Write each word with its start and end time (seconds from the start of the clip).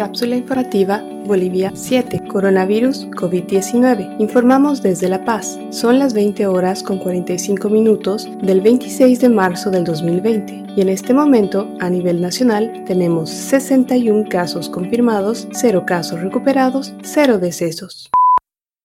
Cápsula 0.00 0.34
informativa 0.34 1.04
Bolivia 1.26 1.72
7. 1.74 2.22
Coronavirus 2.26 3.06
COVID-19. 3.08 4.16
Informamos 4.18 4.80
desde 4.80 5.10
La 5.10 5.26
Paz. 5.26 5.58
Son 5.68 5.98
las 5.98 6.14
20 6.14 6.46
horas 6.46 6.82
con 6.82 6.96
45 6.96 7.68
minutos 7.68 8.26
del 8.40 8.62
26 8.62 9.20
de 9.20 9.28
marzo 9.28 9.70
del 9.70 9.84
2020 9.84 10.72
y 10.74 10.80
en 10.80 10.88
este 10.88 11.12
momento 11.12 11.68
a 11.80 11.90
nivel 11.90 12.22
nacional 12.22 12.82
tenemos 12.86 13.28
61 13.28 14.24
casos 14.30 14.70
confirmados, 14.70 15.46
0 15.52 15.84
casos 15.84 16.22
recuperados, 16.22 16.94
0 17.02 17.38
decesos. 17.38 18.10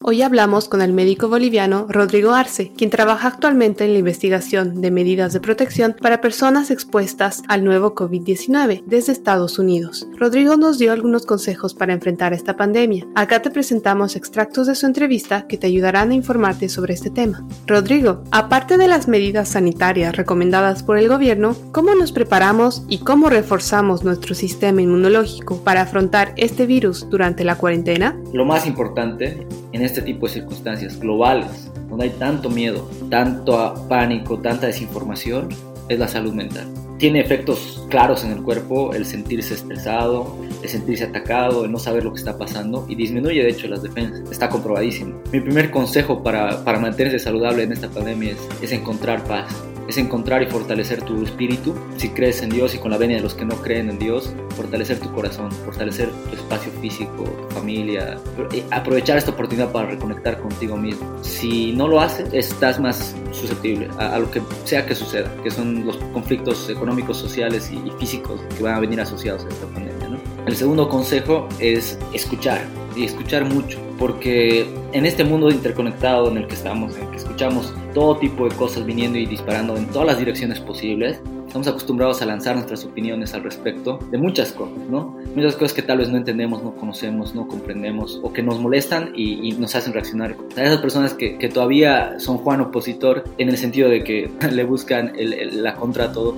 Hoy 0.00 0.22
hablamos 0.22 0.68
con 0.68 0.80
el 0.80 0.92
médico 0.92 1.28
boliviano 1.28 1.86
Rodrigo 1.88 2.30
Arce, 2.30 2.70
quien 2.76 2.88
trabaja 2.88 3.26
actualmente 3.26 3.84
en 3.84 3.94
la 3.94 3.98
investigación 3.98 4.80
de 4.80 4.92
medidas 4.92 5.32
de 5.32 5.40
protección 5.40 5.96
para 6.00 6.20
personas 6.20 6.70
expuestas 6.70 7.42
al 7.48 7.64
nuevo 7.64 7.96
COVID-19 7.96 8.84
desde 8.86 9.10
Estados 9.10 9.58
Unidos. 9.58 10.06
Rodrigo 10.16 10.56
nos 10.56 10.78
dio 10.78 10.92
algunos 10.92 11.26
consejos 11.26 11.74
para 11.74 11.94
enfrentar 11.94 12.32
esta 12.32 12.56
pandemia. 12.56 13.08
Acá 13.16 13.42
te 13.42 13.50
presentamos 13.50 14.14
extractos 14.14 14.68
de 14.68 14.76
su 14.76 14.86
entrevista 14.86 15.48
que 15.48 15.58
te 15.58 15.66
ayudarán 15.66 16.12
a 16.12 16.14
informarte 16.14 16.68
sobre 16.68 16.94
este 16.94 17.10
tema. 17.10 17.44
Rodrigo, 17.66 18.22
aparte 18.30 18.78
de 18.78 18.86
las 18.86 19.08
medidas 19.08 19.48
sanitarias 19.48 20.14
recomendadas 20.14 20.84
por 20.84 20.96
el 20.96 21.08
gobierno, 21.08 21.56
¿cómo 21.72 21.96
nos 21.96 22.12
preparamos 22.12 22.84
y 22.88 22.98
cómo 22.98 23.30
reforzamos 23.30 24.04
nuestro 24.04 24.36
sistema 24.36 24.80
inmunológico 24.80 25.56
para 25.64 25.82
afrontar 25.82 26.34
este 26.36 26.66
virus 26.66 27.10
durante 27.10 27.42
la 27.42 27.56
cuarentena? 27.56 28.16
Lo 28.32 28.44
más 28.44 28.64
importante 28.64 29.44
en 29.72 29.82
este 29.82 30.02
tipo 30.02 30.26
de 30.26 30.32
circunstancias 30.34 30.98
globales, 30.98 31.70
donde 31.88 32.06
hay 32.06 32.10
tanto 32.10 32.50
miedo, 32.50 32.88
tanto 33.10 33.86
pánico, 33.88 34.38
tanta 34.38 34.66
desinformación, 34.66 35.48
es 35.88 35.98
la 35.98 36.08
salud 36.08 36.32
mental. 36.32 36.66
Tiene 36.98 37.20
efectos 37.20 37.86
claros 37.88 38.24
en 38.24 38.32
el 38.32 38.42
cuerpo 38.42 38.92
el 38.92 39.06
sentirse 39.06 39.54
estresado, 39.54 40.36
el 40.62 40.68
sentirse 40.68 41.04
atacado, 41.04 41.64
el 41.64 41.70
no 41.70 41.78
saber 41.78 42.04
lo 42.04 42.12
que 42.12 42.18
está 42.18 42.36
pasando 42.36 42.84
y 42.88 42.96
disminuye 42.96 43.42
de 43.42 43.50
hecho 43.50 43.68
las 43.68 43.82
defensas. 43.82 44.28
Está 44.30 44.48
comprobadísimo. 44.48 45.22
Mi 45.32 45.40
primer 45.40 45.70
consejo 45.70 46.22
para, 46.22 46.64
para 46.64 46.80
mantenerse 46.80 47.20
saludable 47.20 47.62
en 47.62 47.72
esta 47.72 47.88
pandemia 47.88 48.32
es, 48.32 48.38
es 48.62 48.72
encontrar 48.72 49.22
paz 49.24 49.46
es 49.88 49.96
encontrar 49.96 50.42
y 50.42 50.46
fortalecer 50.46 51.02
tu 51.02 51.22
espíritu, 51.24 51.74
si 51.96 52.10
crees 52.10 52.42
en 52.42 52.50
Dios 52.50 52.74
y 52.74 52.78
con 52.78 52.90
la 52.90 52.98
venia 52.98 53.16
de 53.16 53.22
los 53.22 53.34
que 53.34 53.44
no 53.44 53.56
creen 53.56 53.88
en 53.88 53.98
Dios, 53.98 54.32
fortalecer 54.50 55.00
tu 55.00 55.10
corazón, 55.12 55.50
fortalecer 55.50 56.10
tu 56.30 56.36
espacio 56.36 56.70
físico, 56.80 57.24
tu 57.24 57.54
familia, 57.54 58.18
eh, 58.52 58.62
aprovechar 58.70 59.16
esta 59.16 59.30
oportunidad 59.30 59.72
para 59.72 59.88
reconectar 59.88 60.38
contigo 60.40 60.76
mismo. 60.76 61.18
Si 61.22 61.72
no 61.72 61.88
lo 61.88 62.00
haces, 62.00 62.28
estás 62.32 62.78
más 62.78 63.16
susceptible 63.32 63.88
a, 63.98 64.18
lo 64.18 64.30
que 64.30 64.42
sea 64.64 64.84
que 64.84 64.94
suceda, 64.94 65.34
que 65.42 65.50
son 65.50 65.86
los 65.86 65.96
conflictos 66.12 66.68
económicos, 66.68 67.16
sociales 67.16 67.70
y, 67.72 67.88
físicos 67.98 68.40
que 68.56 68.62
van 68.62 68.74
a 68.74 68.80
venir 68.80 69.00
asociados 69.00 69.44
a 69.44 69.48
esta 69.48 69.66
pandemia. 69.66 69.98
El 70.46 70.56
segundo 70.56 70.88
consejo 70.88 71.48
es 71.58 71.98
escuchar 72.12 72.60
y 72.98 73.04
escuchar 73.04 73.44
mucho, 73.44 73.78
porque 73.98 74.66
en 74.92 75.06
este 75.06 75.24
mundo 75.24 75.50
interconectado 75.50 76.30
en 76.30 76.38
el 76.38 76.46
que 76.46 76.54
estamos, 76.54 76.96
en 76.96 77.04
el 77.04 77.10
que 77.10 77.16
escuchamos 77.16 77.72
todo 77.94 78.16
tipo 78.16 78.48
de 78.48 78.54
cosas 78.56 78.84
viniendo 78.84 79.18
y 79.18 79.26
disparando 79.26 79.76
en 79.76 79.86
todas 79.86 80.08
las 80.08 80.18
direcciones 80.18 80.60
posibles, 80.60 81.20
estamos 81.46 81.66
acostumbrados 81.68 82.20
a 82.20 82.26
lanzar 82.26 82.56
nuestras 82.56 82.84
opiniones 82.84 83.32
al 83.34 83.42
respecto 83.42 83.98
de 84.10 84.18
muchas 84.18 84.52
cosas, 84.52 84.78
¿no? 84.90 85.16
Muchas 85.34 85.54
cosas 85.54 85.72
que 85.72 85.82
tal 85.82 85.98
vez 85.98 86.10
no 86.10 86.18
entendemos, 86.18 86.62
no 86.62 86.74
conocemos, 86.74 87.34
no 87.34 87.48
comprendemos 87.48 88.20
o 88.22 88.32
que 88.32 88.42
nos 88.42 88.60
molestan 88.60 89.12
y, 89.14 89.52
nos 89.52 89.74
hacen 89.74 89.92
reaccionar. 89.92 90.36
A 90.56 90.62
esas 90.62 90.78
personas 90.78 91.14
que, 91.14 91.38
que, 91.38 91.48
todavía 91.48 92.18
son 92.18 92.38
Juan 92.38 92.60
opositor 92.60 93.24
en 93.38 93.48
el 93.48 93.56
sentido 93.56 93.88
de 93.88 94.04
que 94.04 94.30
le 94.52 94.64
buscan 94.64 95.12
la 95.16 95.74
contra 95.74 96.06
a 96.06 96.12
todo, 96.12 96.36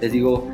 les 0.00 0.12
digo, 0.12 0.48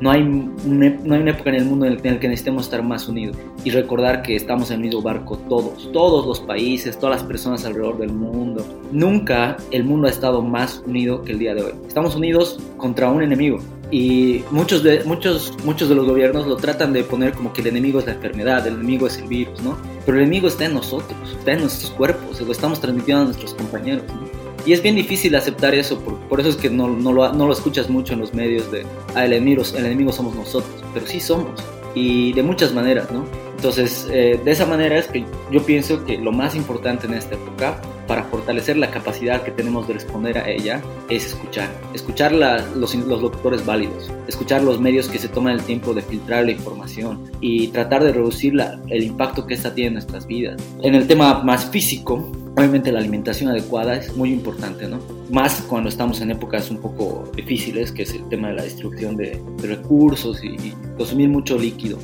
no 0.00 0.10
hay, 0.10 0.22
no 0.22 1.14
hay 1.14 1.20
una 1.20 1.30
época 1.30 1.50
en 1.50 1.56
el 1.56 1.64
mundo 1.64 1.86
en 1.86 1.92
el, 2.04 2.18
que 2.18 2.28
necesitemos 2.28 2.64
estar 2.64 2.82
más 2.82 3.08
unidos 3.08 3.36
y 3.64 3.70
recordar 3.70 4.22
que 4.22 4.36
estamos 4.36 4.70
en 4.70 4.76
el 4.76 4.82
mismo 4.82 5.02
barco 5.02 5.38
todos, 5.48 5.90
todos 5.92 6.26
los 6.26 6.40
países, 6.40 6.98
todas 6.98 7.20
las 7.20 7.26
personas 7.26 7.64
alrededor 7.64 7.98
del 7.98 8.12
mundo. 8.12 8.64
Nunca 8.92 9.56
el 9.70 9.84
mundo 9.84 10.06
ha 10.06 10.10
estado 10.10 10.42
más 10.42 10.82
unido 10.86 11.22
que 11.22 11.32
el 11.32 11.38
día 11.38 11.54
de 11.54 11.62
hoy. 11.62 11.72
Estamos 11.86 12.14
unidos 12.14 12.58
contra 12.76 13.10
un 13.10 13.22
enemigo 13.22 13.58
y 13.90 14.42
muchos 14.50 14.82
de, 14.82 15.04
muchos, 15.04 15.56
muchos 15.64 15.88
de 15.88 15.94
los 15.94 16.06
gobiernos 16.06 16.46
lo 16.46 16.56
tratan 16.56 16.92
de 16.92 17.04
poner 17.04 17.32
como 17.32 17.52
que 17.52 17.60
el 17.60 17.68
enemigo 17.68 18.00
es 18.00 18.06
la 18.06 18.12
enfermedad, 18.12 18.66
el 18.66 18.74
enemigo 18.74 19.06
es 19.06 19.18
el 19.18 19.28
virus, 19.28 19.62
¿no? 19.62 19.78
Pero 20.04 20.18
el 20.18 20.24
enemigo 20.24 20.48
está 20.48 20.64
en 20.64 20.74
nosotros, 20.74 21.18
está 21.38 21.52
en 21.52 21.60
nuestros 21.60 21.90
cuerpos, 21.92 22.40
lo 22.40 22.52
estamos 22.52 22.80
transmitiendo 22.80 23.22
a 23.22 23.24
nuestros 23.26 23.54
compañeros, 23.54 24.04
¿no? 24.08 24.25
Y 24.66 24.72
es 24.72 24.82
bien 24.82 24.96
difícil 24.96 25.34
aceptar 25.36 25.74
eso, 25.74 25.98
por, 26.00 26.18
por 26.28 26.40
eso 26.40 26.48
es 26.48 26.56
que 26.56 26.68
no, 26.68 26.88
no, 26.88 27.12
lo, 27.12 27.32
no, 27.32 27.46
lo, 27.46 27.52
escuchas 27.52 27.88
mucho 27.88 28.14
en 28.14 28.20
los 28.20 28.34
medios 28.34 28.70
de, 28.72 28.84
ah, 29.14 29.24
el 29.24 29.32
enemigo, 29.32 29.62
el 29.76 29.86
enemigo 29.86 30.10
somos 30.12 30.34
nosotros, 30.34 30.84
pero 30.92 31.06
sí 31.06 31.20
somos, 31.20 31.62
y 31.94 32.32
de 32.32 32.42
muchas 32.42 32.74
maneras, 32.74 33.10
¿no? 33.12 33.24
Entonces, 33.54 34.06
eh, 34.10 34.38
de 34.44 34.50
esa 34.50 34.66
manera 34.66 34.98
es 34.98 35.06
que 35.06 35.24
yo 35.50 35.64
pienso 35.64 36.04
que 36.04 36.18
lo 36.18 36.32
más 36.32 36.54
importante 36.56 37.06
en 37.06 37.14
esta 37.14 37.36
época, 37.36 37.80
para 38.06 38.24
fortalecer 38.24 38.76
la 38.76 38.90
capacidad 38.90 39.42
que 39.42 39.50
tenemos 39.50 39.88
de 39.88 39.94
responder 39.94 40.36
a 40.36 40.48
ella, 40.48 40.82
es 41.08 41.26
escuchar. 41.26 41.70
Escuchar 41.94 42.32
la, 42.32 42.58
los, 42.76 42.94
los 42.94 43.22
locutores 43.22 43.64
válidos, 43.64 44.12
escuchar 44.28 44.62
los 44.62 44.80
medios 44.80 45.08
que 45.08 45.18
se 45.18 45.28
toman 45.28 45.54
el 45.54 45.62
tiempo 45.62 45.94
de 45.94 46.02
filtrar 46.02 46.44
la 46.44 46.50
información 46.50 47.30
y 47.40 47.68
tratar 47.68 48.04
de 48.04 48.12
reducir 48.12 48.54
la, 48.54 48.78
el 48.88 49.02
impacto 49.04 49.46
que 49.46 49.54
esta 49.54 49.74
tiene 49.74 49.88
en 49.88 49.94
nuestras 49.94 50.26
vidas. 50.26 50.60
En 50.82 50.94
el 50.94 51.06
tema 51.06 51.42
más 51.42 51.70
físico, 51.70 52.30
Obviamente 52.56 52.90
la 52.90 53.00
alimentación 53.00 53.50
adecuada 53.50 53.96
es 53.96 54.16
muy 54.16 54.32
importante, 54.32 54.88
¿no? 54.88 54.98
Más 55.30 55.60
cuando 55.68 55.90
estamos 55.90 56.22
en 56.22 56.30
épocas 56.30 56.70
un 56.70 56.78
poco 56.78 57.30
difíciles, 57.36 57.92
que 57.92 58.04
es 58.04 58.14
el 58.14 58.26
tema 58.30 58.48
de 58.48 58.54
la 58.54 58.62
destrucción 58.62 59.14
de, 59.16 59.42
recursos 59.62 60.42
y, 60.42 60.72
consumir 60.96 61.28
mucho 61.28 61.58
líquido 61.58 61.98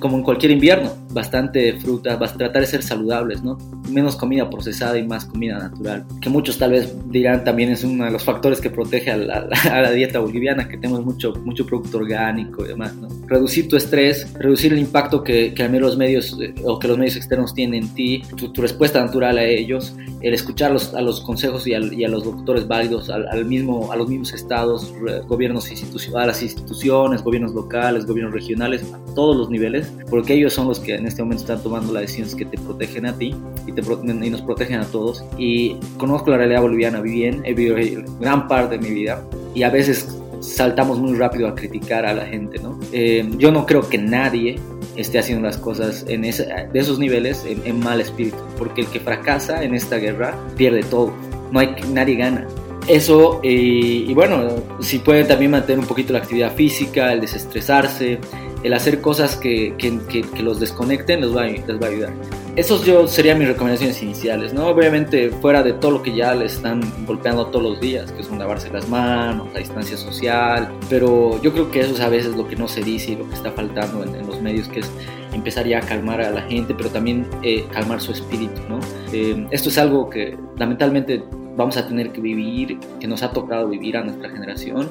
como 0.00 0.18
en 0.18 0.22
cualquier 0.22 0.52
invierno, 0.52 0.92
bastante 1.12 1.74
fruta, 1.74 2.16
vas 2.16 2.32
a 2.32 2.38
tratar 2.38 2.62
de 2.62 2.66
ser 2.66 2.82
saludables, 2.82 3.42
¿no? 3.42 3.58
Menos 3.90 4.16
comida 4.16 4.48
procesada 4.48 4.98
y 4.98 5.06
más 5.06 5.24
comida 5.24 5.58
natural, 5.58 6.04
que 6.20 6.30
muchos 6.30 6.58
tal 6.58 6.72
vez 6.72 6.94
dirán 7.10 7.44
también 7.44 7.70
es 7.70 7.84
uno 7.84 8.04
de 8.04 8.10
los 8.10 8.24
factores 8.24 8.60
que 8.60 8.70
protege 8.70 9.10
a 9.10 9.16
la, 9.16 9.90
dieta 9.94 10.18
boliviana, 10.18 10.68
que 10.68 10.76
tenemos 10.76 11.04
mucho, 11.04 11.34
mucho 11.44 11.66
producto 11.66 11.98
orgánico 11.98 12.64
y 12.64 12.68
demás, 12.68 12.94
¿no? 12.94 13.08
Reducir 13.26 13.68
tu 13.68 13.76
estrés, 13.76 14.32
reducir 14.34 14.72
el 14.72 14.78
impacto 14.78 15.22
que, 15.22 15.54
que 15.54 15.68
los 15.72 15.96
medios 15.96 16.38
eh, 16.40 16.54
o 16.64 16.78
que 16.78 16.86
los 16.86 16.98
medios 16.98 17.16
externos 17.16 17.54
tienen 17.54 17.84
en 17.84 17.94
ti, 17.94 18.22
tu, 18.36 18.62
respuesta 18.62 19.04
natural 19.04 19.38
a 19.38 19.44
ellos, 19.44 19.94
el 20.20 20.34
escuchar 20.34 20.70
a 20.94 21.00
los 21.00 21.20
consejos 21.22 21.66
y, 21.66 21.74
a 21.74 22.08
los 22.08 22.24
doctores 22.24 22.68
válidos, 22.68 23.10
al, 23.10 23.44
mismo, 23.44 23.90
a 23.90 23.96
los 23.96 24.08
mismos 24.08 24.32
estados, 24.32 24.92
gobiernos 25.26 25.70
institucionales, 25.70 26.24
a 26.24 26.26
las 26.26 26.42
instituciones, 26.42 27.22
gobiernos 27.22 27.54
locales, 27.54 28.06
gobiernos 28.06 28.34
regionales, 28.34 28.84
a 28.92 29.14
todos 29.14 29.36
los 29.36 29.50
niveles 29.50 29.92
porque 30.12 30.34
ellos 30.34 30.52
son 30.52 30.68
los 30.68 30.78
que 30.78 30.98
en 31.02 31.08
este 31.08 31.22
momento 31.22 31.42
están 31.42 31.62
tomando 31.62 31.92
las 31.92 32.02
decisiones 32.02 32.34
que 32.34 32.44
te 32.44 32.56
protegen 32.58 33.06
a 33.06 33.16
ti 33.16 33.34
y, 33.66 33.72
te, 33.72 33.82
y 33.82 34.30
nos 34.30 34.42
protegen 34.42 34.80
a 34.80 34.86
todos. 34.86 35.24
Y 35.36 35.76
conozco 35.98 36.30
la 36.30 36.38
realidad 36.38 36.62
boliviana 36.62 37.00
bien, 37.00 37.42
he 37.44 37.54
vivido 37.54 38.02
gran 38.20 38.48
parte 38.48 38.78
de 38.78 38.88
mi 38.88 38.94
vida 38.94 39.22
y 39.54 39.64
a 39.64 39.70
veces 39.70 40.08
saltamos 40.40 40.98
muy 40.98 41.14
rápido 41.16 41.48
a 41.48 41.54
criticar 41.54 42.06
a 42.06 42.14
la 42.14 42.24
gente, 42.24 42.58
¿no? 42.58 42.78
Eh, 42.92 43.28
yo 43.36 43.52
no 43.52 43.66
creo 43.66 43.88
que 43.88 43.98
nadie 43.98 44.58
esté 44.96 45.18
haciendo 45.18 45.46
las 45.46 45.56
cosas 45.56 46.04
en 46.08 46.24
ese, 46.24 46.44
de 46.44 46.78
esos 46.78 46.98
niveles 46.98 47.44
en, 47.46 47.80
mal 47.80 48.00
espíritu, 48.00 48.38
porque 48.58 48.82
el 48.82 48.86
que 48.88 49.00
fracasa 49.00 49.62
en 49.62 49.74
esta 49.74 49.96
guerra 49.96 50.36
pierde 50.56 50.82
todo, 50.82 51.12
no 51.50 51.60
hay 51.60 51.74
nadie 51.92 52.16
gana. 52.16 52.46
Eso, 52.88 53.40
y 53.44 54.12
bueno, 54.12 54.48
si 54.80 54.98
puede 54.98 55.22
también 55.24 55.52
mantener 55.52 55.78
un 55.78 55.86
poquito 55.86 56.12
la 56.12 56.18
actividad 56.18 56.52
física, 56.52 57.12
el 57.12 57.20
desestresarse, 57.20 58.18
el 58.62 58.72
hacer 58.74 59.00
cosas 59.00 59.36
que, 59.36 59.74
que, 59.78 60.22
que, 60.22 60.42
los 60.42 60.60
desconecten 60.60 61.20
les 61.20 61.34
va, 61.34 61.44
les 61.46 61.80
va 61.80 61.86
a 61.86 61.90
ayudar. 61.90 62.12
Esos 62.54 62.84
yo 62.84 63.08
serían 63.08 63.38
mis 63.38 63.48
recomendaciones 63.48 64.02
iniciales, 64.02 64.52
¿no? 64.52 64.66
Obviamente 64.66 65.30
fuera 65.30 65.62
de 65.62 65.72
todo 65.72 65.92
lo 65.92 66.02
que 66.02 66.14
ya 66.14 66.34
le 66.34 66.46
están 66.46 66.82
golpeando 67.06 67.46
todos 67.46 67.64
los 67.64 67.80
días, 67.80 68.12
que 68.12 68.22
son 68.22 68.38
lavarse 68.38 68.70
las 68.70 68.88
manos, 68.88 69.48
la 69.52 69.60
distancia 69.60 69.96
social, 69.96 70.70
pero 70.90 71.40
yo 71.42 71.52
creo 71.52 71.70
que 71.70 71.80
eso 71.80 71.94
es 71.94 72.00
a 72.00 72.08
veces 72.08 72.36
lo 72.36 72.46
que 72.46 72.56
no 72.56 72.68
se 72.68 72.82
dice 72.82 73.12
y 73.12 73.16
lo 73.16 73.28
que 73.28 73.34
está 73.34 73.50
faltando 73.52 74.04
en, 74.04 74.26
los 74.26 74.40
medios, 74.42 74.68
que 74.68 74.80
es 74.80 74.90
empezar 75.32 75.66
ya 75.66 75.78
a 75.78 75.80
calmar 75.80 76.20
a 76.20 76.30
la 76.30 76.42
gente, 76.42 76.74
pero 76.74 76.90
también 76.90 77.26
eh, 77.42 77.64
calmar 77.72 78.00
su 78.00 78.12
espíritu, 78.12 78.60
¿no? 78.68 78.80
Eh, 79.12 79.46
esto 79.50 79.70
es 79.70 79.78
algo 79.78 80.10
que 80.10 80.36
lamentablemente 80.58 81.24
vamos 81.56 81.76
a 81.76 81.86
tener 81.86 82.12
que 82.12 82.20
vivir, 82.20 82.78
que 83.00 83.06
nos 83.06 83.22
ha 83.22 83.32
tocado 83.32 83.68
vivir 83.68 83.96
a 83.96 84.04
nuestra 84.04 84.30
generación 84.30 84.90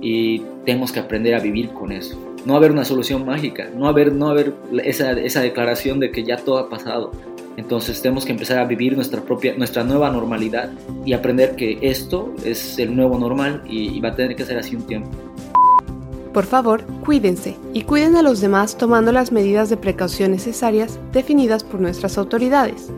y 0.00 0.40
tenemos 0.64 0.92
que 0.92 1.00
aprender 1.00 1.34
a 1.34 1.40
vivir 1.40 1.70
con 1.70 1.92
eso. 1.92 2.18
No 2.44 2.56
haber 2.56 2.72
una 2.72 2.84
solución 2.84 3.24
mágica, 3.26 3.68
no 3.74 3.88
haber, 3.88 4.12
no 4.12 4.28
haber 4.28 4.54
esa, 4.84 5.12
esa 5.12 5.40
declaración 5.40 6.00
de 6.00 6.10
que 6.10 6.24
ya 6.24 6.36
todo 6.36 6.58
ha 6.58 6.68
pasado. 6.68 7.12
Entonces 7.56 8.00
tenemos 8.00 8.24
que 8.24 8.32
empezar 8.32 8.58
a 8.58 8.64
vivir 8.64 8.94
nuestra 8.94 9.20
propia, 9.20 9.54
nuestra 9.56 9.82
nueva 9.82 10.10
normalidad 10.10 10.70
y 11.04 11.12
aprender 11.12 11.56
que 11.56 11.78
esto 11.82 12.32
es 12.44 12.78
el 12.78 12.94
nuevo 12.94 13.18
normal 13.18 13.62
y, 13.68 13.96
y 13.96 14.00
va 14.00 14.10
a 14.10 14.14
tener 14.14 14.36
que 14.36 14.44
ser 14.44 14.58
así 14.58 14.76
un 14.76 14.86
tiempo. 14.86 15.10
Por 16.32 16.44
favor, 16.44 16.84
cuídense 17.04 17.56
y 17.72 17.82
cuiden 17.82 18.16
a 18.16 18.22
los 18.22 18.40
demás 18.40 18.76
tomando 18.76 19.12
las 19.12 19.30
medidas 19.32 19.70
de 19.70 19.78
precaución 19.78 20.32
necesarias 20.32 20.98
definidas 21.12 21.62
por 21.64 21.80
nuestras 21.80 22.18
autoridades. 22.18 22.90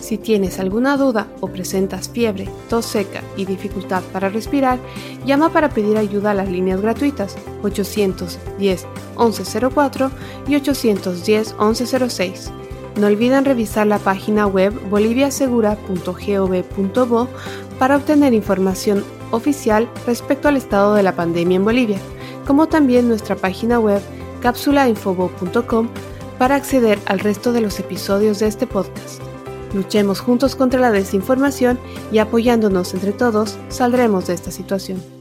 Si 0.00 0.16
tienes 0.18 0.60
alguna 0.60 0.96
duda 0.96 1.26
o 1.40 1.48
presentas 1.48 2.08
fiebre, 2.08 2.48
tos 2.68 2.86
seca 2.86 3.24
y 3.36 3.44
dificultad 3.44 4.04
para 4.12 4.28
respirar, 4.28 4.78
llama 5.26 5.52
para 5.52 5.70
pedir 5.70 5.98
ayuda 5.98 6.30
a 6.30 6.34
las 6.34 6.48
líneas 6.48 6.80
gratuitas 6.80 7.34
810 7.62 8.86
1104 9.18 10.12
y 10.46 10.54
810 10.54 11.56
1106. 11.58 12.52
No 13.00 13.08
olviden 13.08 13.44
revisar 13.44 13.88
la 13.88 13.98
página 13.98 14.46
web 14.46 14.72
boliviasegura.gov.bo 14.88 17.28
para 17.78 17.96
obtener 17.96 18.32
información 18.32 19.04
oficial 19.32 19.90
respecto 20.06 20.46
al 20.48 20.56
estado 20.56 20.94
de 20.94 21.02
la 21.02 21.16
pandemia 21.16 21.56
en 21.56 21.64
Bolivia 21.64 21.98
como 22.46 22.68
también 22.68 23.08
nuestra 23.08 23.36
página 23.36 23.78
web 23.78 24.00
cápsulainfobo.com 24.40 25.88
para 26.38 26.54
acceder 26.54 26.98
al 27.06 27.18
resto 27.20 27.52
de 27.52 27.60
los 27.60 27.80
episodios 27.80 28.38
de 28.38 28.46
este 28.46 28.66
podcast. 28.66 29.22
Luchemos 29.74 30.20
juntos 30.20 30.54
contra 30.54 30.80
la 30.80 30.92
desinformación 30.92 31.78
y 32.12 32.18
apoyándonos 32.18 32.94
entre 32.94 33.12
todos 33.12 33.58
saldremos 33.68 34.26
de 34.26 34.34
esta 34.34 34.50
situación. 34.50 35.15